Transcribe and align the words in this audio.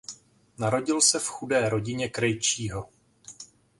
Narodil 0.57 1.01
se 1.01 1.19
v 1.19 1.27
chudé 1.27 1.69
rodině 1.69 2.09
krejčího. 2.09 2.89